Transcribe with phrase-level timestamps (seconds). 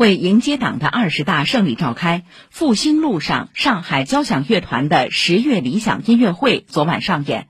[0.00, 7.48] 为迎接党的二十大胜利召开，复兴路上上海交响乐团的十月理想音乐会昨晚上演，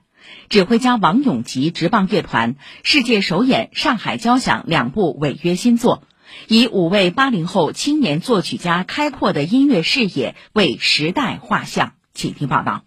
[0.49, 6.03] 指挥家王永吉执棒乐团世界首演上海交响两部违约新作，
[6.49, 11.93] 以五位八零后青年作曲家开阔的音乐视野为时代画像。
[12.13, 12.83] 请听报道。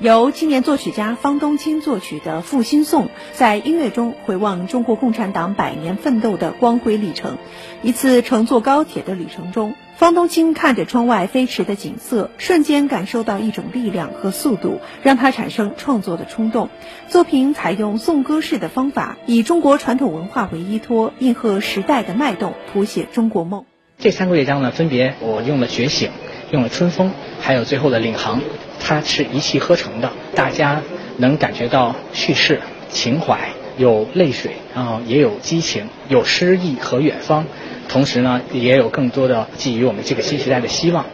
[0.00, 7.36] 由青年作曲家方东青作曲的《复兴颂》，在音乐中回望中国共产党百年奋斗的光辉历程。
[7.82, 16.68] 一次乘坐高铁的旅程中，方东青看着窗外飞驰的景色，瞬间感受到一种力量和速度，让他产生创作的冲动。
[17.08, 23.64] 作品采用颂歌式的方法，以中国传统文化为依托，应和时代的脉动，谱写中国梦。
[23.98, 26.12] 这三个乐章呢，分别我用了觉醒，
[26.50, 28.40] 用了春风，还有最后的领航。
[28.80, 30.80] 它是一气呵成的，大家
[31.18, 37.44] 能感觉到叙事、情怀，有泪水，然后也有激情，有诗意和远方，
[37.88, 41.04] 同时呢，也有更多的寄予我们这个新时代的希望。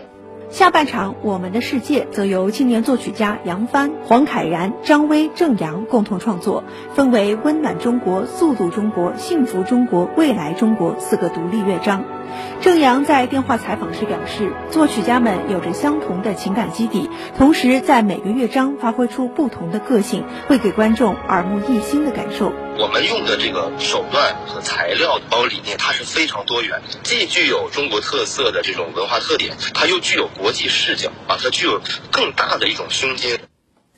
[0.55, 6.63] 下半场《我们的世界》则由青年作曲家杨帆、黄凯然、张威、郑阳共同创作，
[6.95, 12.05] 分为温暖中国、速度中国、幸福中国、未来中国四个独立乐章。
[12.61, 22.53] 郑阳在电话采访时表示，作曲家们有着相同的情感基底，同时在每个乐章发挥出不同的个性，会给观众耳目一新的感受。
[22.77, 31.81] 我们用的这个手段和材料，包括理念，它是非常多元，既具有中国特色的这种文化特点，它又具有国际视角啊，它具有
[32.11, 33.39] 更大的一种胸襟。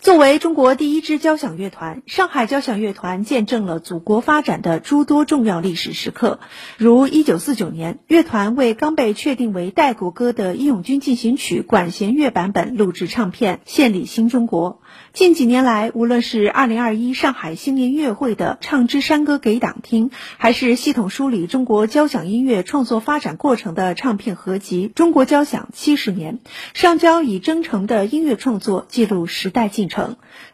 [0.06, 6.38] 作为中国第一支交响乐团，上海交响乐团见证了祖国发展的诸多重要历史时刻，
[6.76, 14.80] 如1949年，乐团为刚被确定为代国歌的《义勇军进行曲》管弦乐版本录制唱片，献礼新中国。
[15.12, 26.38] 近几年来，无论是2021上海新年音乐会的《唱支山歌给党听》，还是系统梳理中国交响音乐创作发展过程的唱片合集《中国交响七十年》，
[26.74, 29.95] 上交以真诚的音乐创作记录时代进程。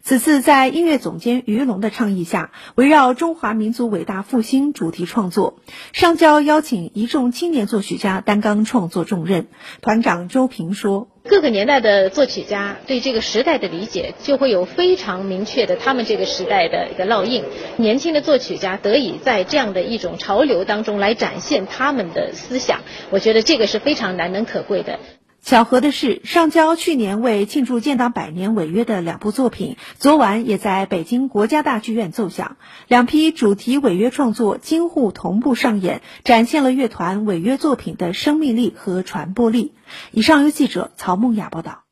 [0.02, 5.58] 此次在音乐总监于龙的倡议下，围绕中华民族伟大复兴主题创作，
[5.92, 9.48] 上交邀请一众青年作曲家担纲创作重任。
[9.80, 11.08] 团长周平说。
[11.24, 17.44] 各个年代的作曲家对这个时代的理解，就会有非常明确的他们这个时代的一个烙印。
[17.76, 22.80] 年轻的作曲家得以在这样的一种潮流当中来展现他们的思想，
[23.10, 24.98] 我觉得这个是非常难能可贵的。
[25.44, 32.56] 巧合的是，上交去年为庆祝建党百年违约的两部作品，昨晚也在北京国家大剧院奏响。
[32.86, 39.74] 两批主题违约创作京沪同步上演，展现了乐团违约作品的生命力和传播力。
[40.12, 41.82] 以上由记者曹梦雅报道。